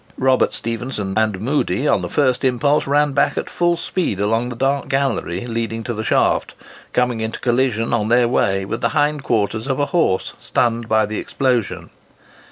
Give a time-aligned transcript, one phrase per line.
[0.17, 4.55] Robert Stephenson and Moodie, on the first impulse, ran back at full speed along the
[4.55, 6.55] dark gallery leading to the shaft,
[6.91, 11.05] coming into collision, on their way, with the hind quarters of a horse stunned by
[11.05, 11.91] the explosion.